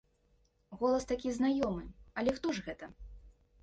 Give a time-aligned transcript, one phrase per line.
[0.79, 1.83] Голас такі знаёмы,
[2.21, 2.95] але хто ж гэта?